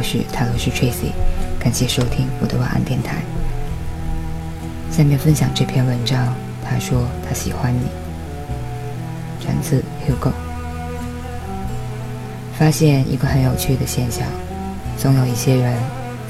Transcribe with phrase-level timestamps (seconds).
[0.00, 1.12] 我是塔罗斯 Tracy，
[1.58, 3.16] 感谢收听我的晚安电台。
[4.90, 6.34] 下面分享这篇文章，
[6.64, 7.82] 他说他喜欢你。
[9.38, 10.32] 转自 Hugo。
[12.58, 14.26] 发现一个很有趣的现象，
[14.96, 15.76] 总有一些人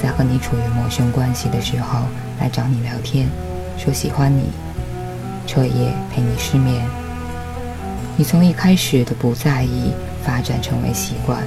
[0.03, 2.01] 在和你处于陌生关系的时候
[2.41, 3.29] 来找你聊天，
[3.79, 4.47] 说喜欢你，
[5.47, 6.85] 彻夜陪你失眠。
[8.17, 9.93] 你从一开始的不在意，
[10.25, 11.41] 发展成为习惯。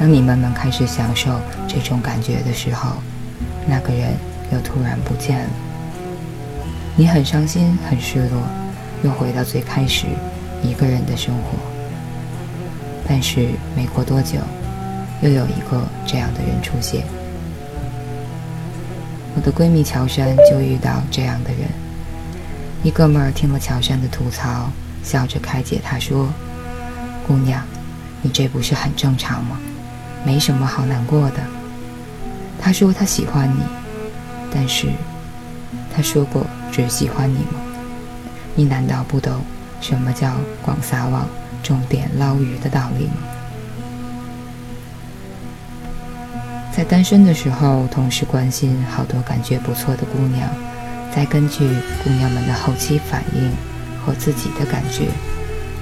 [0.00, 2.92] 当你慢慢开始享受这种感觉的时候，
[3.68, 4.14] 那个人
[4.50, 5.50] 又突然不见了。
[6.96, 8.40] 你很伤心，很失落，
[9.02, 10.06] 又回到最开始
[10.62, 11.58] 一个人的生活。
[13.06, 14.38] 但是没过多久，
[15.20, 17.04] 又有一个这样的人出现。
[19.36, 21.68] 我的闺蜜乔珊就遇到这样的人。
[22.82, 24.70] 一哥们儿听了乔珊的吐槽，
[25.02, 26.26] 笑着开解她说
[27.28, 27.62] ：“姑娘，
[28.22, 29.60] 你这不是很正常吗？”
[30.24, 31.36] 没什么好难过的。
[32.60, 33.62] 他说他喜欢你，
[34.52, 34.86] 但是
[35.94, 37.60] 他说过只喜欢你吗？
[38.54, 39.40] 你难道不懂
[39.80, 41.26] 什么叫广撒网、
[41.62, 43.12] 重点捞鱼的道理吗？
[46.70, 50.48] 在单身的时候，同时关心好多感觉不错的姑娘，
[51.14, 51.66] 再根据
[52.04, 53.50] 姑娘们的后期反应
[54.04, 55.06] 和自己的感觉，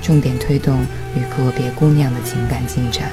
[0.00, 0.80] 重点推动
[1.14, 3.10] 与个别姑娘的情感进展。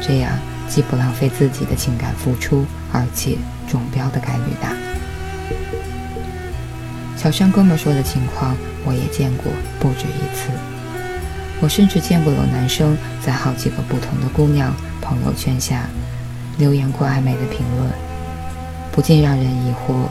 [0.00, 0.32] 这样
[0.68, 3.36] 既不浪费自己的情感付出，而且
[3.68, 4.72] 中标的概率大。
[7.16, 10.48] 小山哥们说的情况我也见过不止一次，
[11.60, 15.82] 我甚至见过有男生在好几个不同的姑娘朋友圈下
[16.56, 17.90] 留言过暧昧的评论，
[18.90, 20.08] 不禁让人疑惑：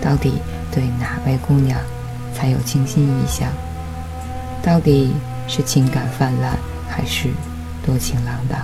[0.00, 0.34] 到底
[0.70, 1.80] 对哪位姑娘
[2.34, 3.48] 才有倾心意向？
[4.62, 5.12] 到底
[5.48, 6.56] 是情感泛滥，
[6.88, 7.30] 还是
[7.84, 8.60] 多情浪荡？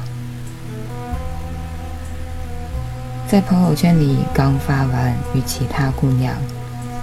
[3.31, 6.34] 在朋友圈里刚发完与其他姑娘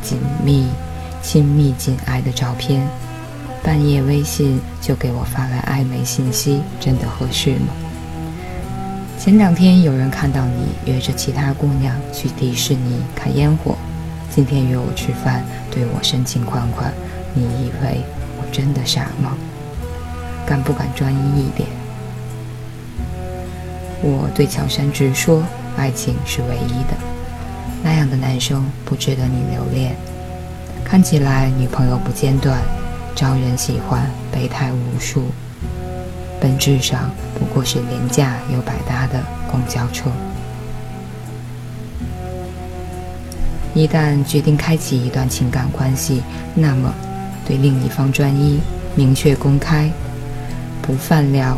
[0.01, 0.65] 紧密、
[1.21, 2.83] 亲密、紧挨的照片，
[3.61, 7.67] 半夜微信就给我发来暧昧信息，真的合适吗？
[9.19, 13.75] 前两天有人看到你约着其他姑娘去迪士尼看烟火，
[14.31, 16.91] 今天约我吃饭，对我深情款款，
[17.35, 18.01] 你以为
[18.39, 19.37] 我真的傻吗？
[20.43, 21.69] 敢不敢专一一点？
[24.01, 25.43] 我对乔杉直说。
[25.77, 26.95] 爱情是唯一的，
[27.83, 29.95] 那样的男生不值得你留恋。
[30.83, 32.59] 看起来女朋友不间断，
[33.15, 35.25] 招人喜欢，备胎无数，
[36.39, 39.21] 本质上不过是廉价又百搭的
[39.51, 40.09] 公交车。
[43.73, 46.93] 一旦决定开启一段情感关系，那么
[47.45, 48.59] 对另一方专一、
[48.95, 49.91] 明确公开、
[50.81, 51.57] 不泛聊，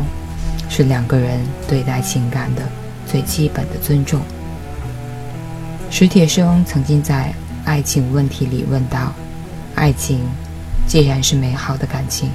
[0.68, 2.62] 是两个人对待情感的。
[3.10, 4.20] 最基本的尊重。
[5.90, 7.34] 史铁生曾经在
[7.66, 9.14] 《爱情问题》里问道
[9.74, 10.20] ：“爱情
[10.86, 12.30] 既然是美好的感情，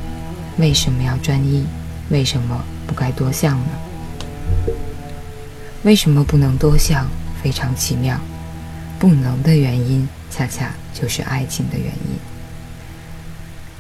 [0.58, 1.64] 为什么要专一？
[2.10, 4.74] 为什么不该多项呢？
[5.84, 7.08] 为什么不能多项？
[7.44, 8.20] 非常奇妙。
[8.98, 12.18] 不能的原因，恰恰就是爱情的原因。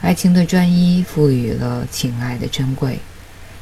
[0.01, 2.99] 爱情的专一赋予了情爱的珍贵，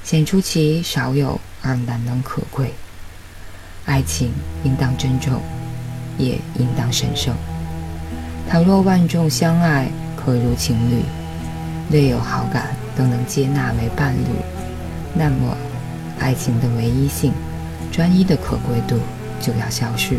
[0.04, 2.74] 显出其少有而难能可贵。”
[3.86, 4.32] 爱情
[4.64, 5.42] 应当珍重，
[6.18, 7.34] 也应当神圣。
[8.50, 11.04] 倘若万众相爱，可如情侣，
[11.90, 14.28] 略有好感都能接纳为伴侣，
[15.16, 15.58] 那么
[16.20, 17.34] 爱情的唯一性、
[17.92, 19.00] 专一的可贵度
[19.40, 20.16] 就要消失，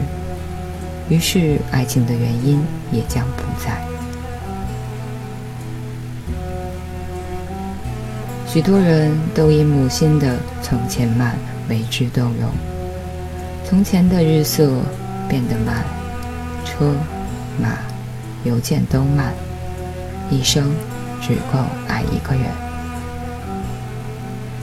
[1.09, 3.81] 于是爱情的原因也将不在。
[8.47, 11.37] 许多人都因母亲的从前慢
[11.69, 12.72] 为之动容。
[13.73, 14.71] 从前的日色
[15.27, 15.83] 变得慢，
[16.63, 16.95] 车
[17.59, 17.71] 马
[18.45, 19.33] 邮件都慢，
[20.31, 20.71] 一生
[21.23, 21.59] 只够
[21.89, 22.43] 爱一个人。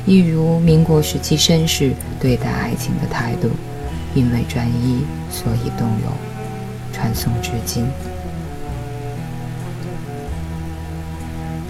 [0.06, 3.50] 一如民国时期绅士对待爱情的态度，
[4.14, 6.14] 因为专一，所以动容，
[6.94, 7.88] 传颂至今。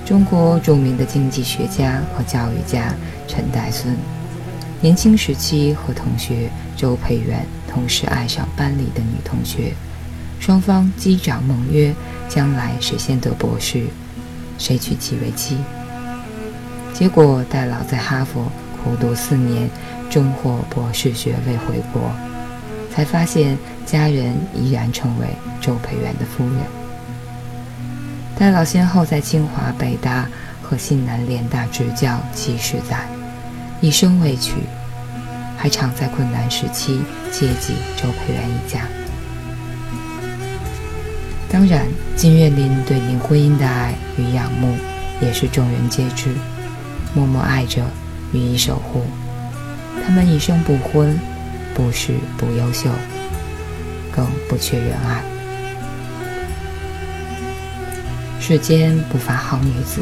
[0.05, 2.93] 中国著名的经济学家和教育家
[3.29, 3.95] 陈岱孙。
[4.81, 9.73] 年轻时期和同学周培源同时爱上班里的女同学，
[10.39, 11.93] 双方击掌盟约，
[12.29, 13.83] 将来谁先得博士，
[14.57, 15.57] 谁娶其为妻。
[16.93, 18.49] 结果戴老在哈佛
[18.81, 19.69] 苦读四年，
[20.09, 22.11] 终获博士学位回国，
[22.89, 25.27] 才发现家人依然成为
[25.59, 26.55] 周培源的夫人。
[28.37, 30.25] 戴老先后在清华、北大
[30.63, 33.18] 和西南联大执教七十载。
[33.81, 34.55] 一生未娶，
[35.57, 38.81] 还常在困难时期接济周培元一家。
[41.49, 44.75] 当然，金岳霖对林徽因的爱与仰慕，
[45.21, 46.29] 也是众人皆知，
[47.15, 47.83] 默默爱着，
[48.33, 49.03] 予以守护。
[50.05, 51.17] 他们一生不婚，
[51.73, 52.89] 不是不优秀，
[54.11, 55.23] 更不缺人爱。
[58.41, 60.01] 世间不乏好女子，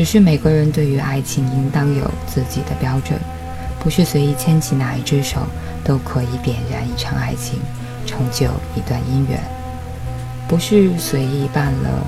[0.00, 3.20] 只是每个人对于爱情应当有自己的标准，
[3.78, 5.40] 不是随意牵起哪一只手
[5.84, 7.58] 都可以点燃一场爱情，
[8.06, 9.38] 成就一段姻缘；
[10.48, 12.06] 不是随意办了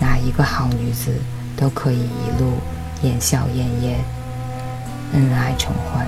[0.00, 1.10] 哪一个好女子
[1.56, 2.52] 都可以一路
[3.02, 3.98] 言笑晏晏，
[5.14, 6.06] 恩爱成欢。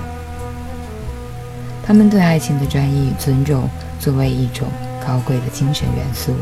[1.85, 3.67] 他们对爱情的专一与尊重，
[3.99, 4.69] 作为一种
[5.05, 6.33] 高贵的精神元素。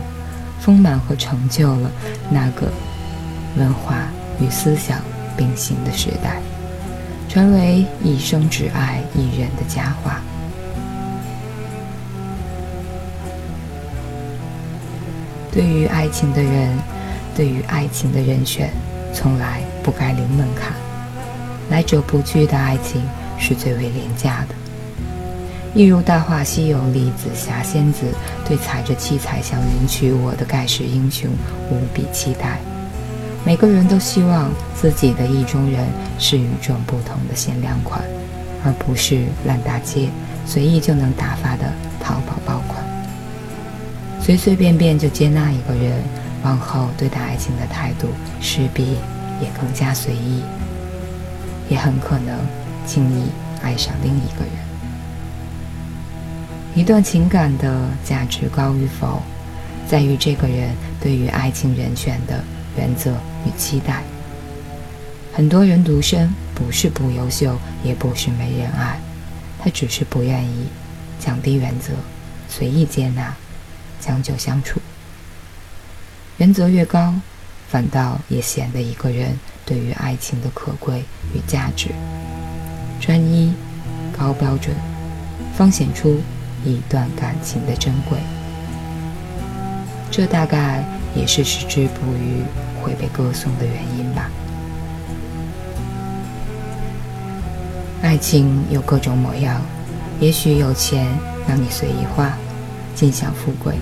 [0.59, 1.91] 丰满和成就了
[2.29, 2.71] 那个
[3.57, 3.95] 文化
[4.39, 4.99] 与思想
[5.37, 6.41] 并行的时代，
[7.29, 10.21] 成为一生只爱一人的佳话。
[15.51, 16.77] 对于爱情的人，
[17.35, 18.71] 对于爱情的人选，
[19.13, 20.73] 从来不该零门槛。
[21.69, 23.01] 来者不拒的爱情
[23.37, 24.55] 是最为廉价的。
[25.75, 28.01] 一如《大话西游》里紫霞仙子
[28.47, 31.29] 对踩着七彩祥云娶我的盖世英雄
[31.71, 32.59] 无比期待，
[33.45, 35.85] 每个人都希望自己的意中人
[36.17, 38.01] 是与众不同的限量款，
[38.63, 40.07] 而不是烂大街
[40.45, 42.81] 随意就能打发的淘宝爆款。
[44.21, 46.01] 随随便便就接纳一个人，
[46.43, 48.07] 往后对待爱情的态度
[48.39, 48.93] 势必
[49.41, 50.41] 也更加随意，
[51.67, 52.39] 也很可能
[52.85, 53.25] 轻易
[53.61, 54.53] 爱上另一个人。
[56.73, 59.21] 一段情感的价值高与否，
[59.85, 60.69] 在于这个人
[61.01, 62.41] 对于爱情人选的
[62.77, 63.13] 原则
[63.45, 64.03] 与期待。
[65.33, 68.99] 很多人独身不是不优秀，也不是没人爱，
[69.59, 70.67] 他只是不愿意
[71.19, 71.93] 降低原则，
[72.47, 73.33] 随意接纳，
[73.99, 74.79] 将就相处。
[76.37, 77.13] 原则越高，
[77.69, 81.03] 反倒也显得一个人对于爱情的可贵
[81.33, 81.89] 与价值。
[82.99, 83.53] 专一、
[84.17, 84.75] 高标准，
[85.55, 86.19] 方显出。
[86.65, 88.17] 一段感情的珍贵，
[90.09, 90.81] 这大概
[91.13, 92.41] 也是矢志不渝
[92.83, 94.29] 会被歌颂的原因吧。
[98.01, 99.61] 爱情有各种模样，
[100.19, 101.07] 也许有钱
[101.47, 102.33] 让你随意花，
[102.93, 103.75] 尽享富贵；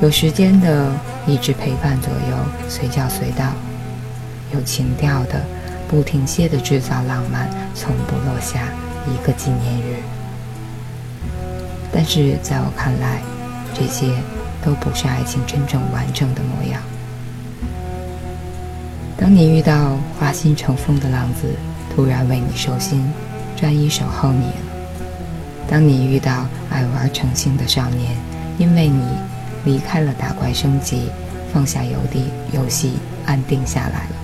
[0.00, 0.90] 有时间的
[1.26, 2.36] 一直陪伴左右，
[2.66, 3.52] 随叫随到；
[4.54, 5.44] 有情调的
[5.86, 8.62] 不停歇的制造浪漫，从不落下
[9.06, 9.96] 一个纪念日。
[11.92, 13.20] 但是在我看来，
[13.74, 14.06] 这些
[14.64, 16.82] 都不是爱情真正完整的模样。
[19.28, 21.54] 当你遇到花心成风的浪子，
[21.94, 23.12] 突然为你收心，
[23.54, 24.54] 专一守候你了；
[25.68, 28.16] 当你遇到爱玩成性的少年，
[28.56, 29.02] 因为你
[29.66, 31.10] 离开了打怪升级，
[31.52, 32.92] 放下游地游戏，
[33.26, 34.14] 安定下来了；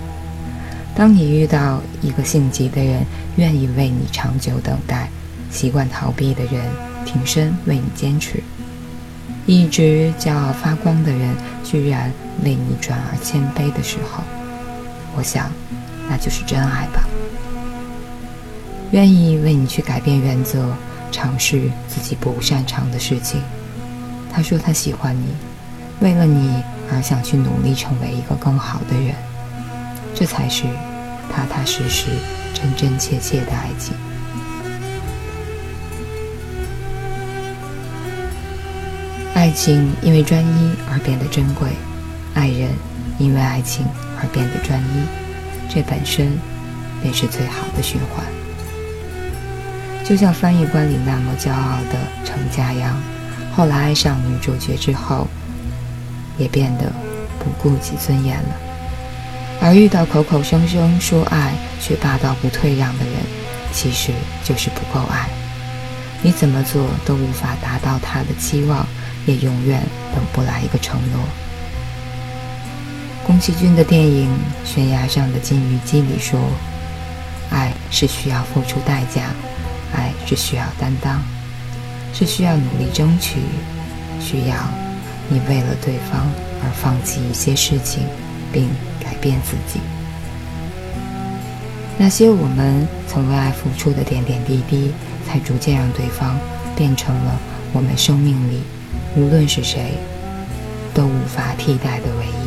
[0.95, 3.05] 当你遇到一个性急的人，
[3.35, 5.07] 愿意为你长久等待，
[5.51, 6.65] 习惯逃避的人。
[7.05, 8.41] 挺身为你坚持，
[9.45, 12.11] 一直骄傲发光的人，居然
[12.43, 14.23] 为你转而谦卑的时候，
[15.15, 15.49] 我想，
[16.09, 17.07] 那就是真爱吧。
[18.91, 20.71] 愿意为你去改变原则，
[21.11, 23.41] 尝试自己不擅长的事情。
[24.31, 25.33] 他说他喜欢你，
[26.01, 29.15] 为了你而想去努力成为一个更好的人，
[30.13, 30.63] 这才是
[31.33, 32.07] 踏踏实实、
[32.53, 33.95] 真真切切的爱情。
[39.33, 41.69] 爱情因为专一而变得珍贵，
[42.33, 42.69] 爱人
[43.19, 43.85] 因为爱情
[44.19, 45.05] 而变得专一，
[45.69, 46.37] 这本身
[47.01, 48.25] 便是最好的循环。
[50.03, 52.95] 就像翻译官里那么骄傲的程家阳，
[53.55, 55.27] 后来爱上女主角之后，
[56.37, 56.91] 也变得
[57.39, 58.49] 不顾及尊严了。
[59.61, 63.13] 而遇到口口声声说爱却霸道不退让的人，
[63.71, 64.11] 其实
[64.43, 65.27] 就是不够爱。
[66.21, 68.85] 你怎么做都无法达到他的期望。
[69.27, 69.81] 也永远
[70.13, 71.19] 等不来一个承诺。
[73.25, 74.29] 宫崎骏的电影
[74.63, 76.39] 《悬崖上的金鱼姬》里说
[77.49, 79.23] ：“爱是需要付出代价，
[79.95, 81.19] 爱是需要担当，
[82.13, 83.39] 是需要努力争取，
[84.21, 84.55] 需要
[85.27, 86.31] 你为了对方
[86.63, 88.03] 而放弃一些事情，
[88.53, 88.69] 并
[89.03, 89.79] 改变自己。
[91.97, 94.91] 那些我们曾为爱付出的点点滴滴，
[95.27, 96.37] 才逐渐让对方
[96.75, 97.39] 变成了
[97.73, 98.61] 我们生命里。”
[99.17, 99.93] 无论是谁，
[100.93, 102.44] 都无法替代的唯一。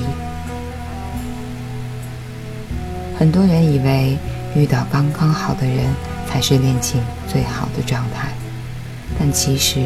[3.18, 4.16] 很多人以为
[4.54, 5.86] 遇到刚刚好的人
[6.28, 8.28] 才是恋情最好的状态。
[9.18, 9.80] 但其实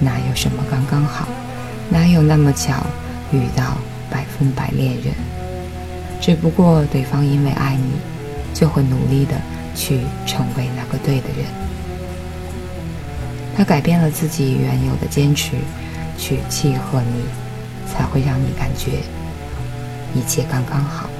[0.00, 1.28] 哪有什么刚刚好？
[1.90, 2.86] 哪有那么巧
[3.30, 3.76] 遇到
[4.10, 5.12] 百分百恋人？
[6.18, 7.92] 只不过对方因为爱你，
[8.54, 9.34] 就会努力的
[9.74, 11.44] 去成为那个对的人。
[13.54, 15.52] 他改变了自己原有的坚持，
[16.16, 17.24] 去契合你，
[17.92, 18.92] 才会让你感觉
[20.14, 21.10] 一切刚刚好。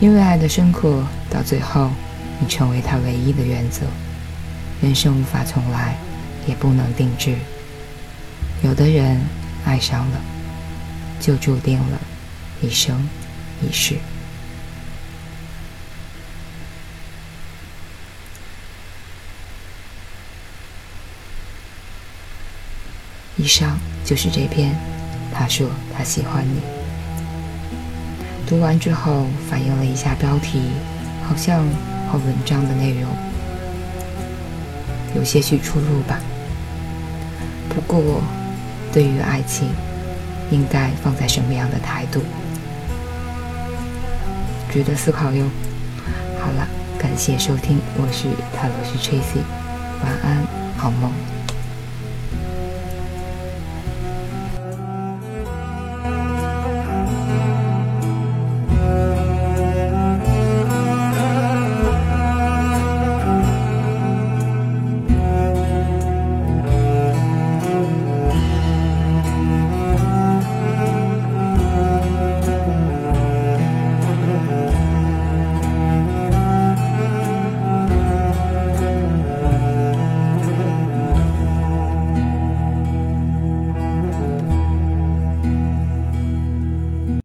[0.00, 1.90] 因为爱的深刻，到最后，
[2.38, 3.86] 你成为他唯一的原则。
[4.82, 5.96] 人生无法重来，
[6.46, 7.34] 也不能定制。
[8.62, 9.20] 有的人
[9.64, 10.20] 爱上了，
[11.20, 11.98] 就注定了
[12.60, 13.08] 一生
[13.62, 13.96] 一世。
[23.36, 24.74] 以上就是这篇。
[25.32, 26.73] 他说他喜欢你。
[28.54, 30.60] 读完之后，反映了一下标题，
[31.28, 31.66] 好像
[32.06, 33.10] 和文章的内容
[35.16, 36.20] 有些许出入吧。
[37.68, 38.22] 不过，
[38.92, 39.66] 对于爱情，
[40.52, 42.20] 应该放在什么样的态度，
[44.70, 45.44] 值得思考哟。
[46.38, 49.42] 好了，感谢收听，我是泰罗斯 Tracy，
[50.00, 50.46] 晚安，
[50.76, 51.10] 好梦。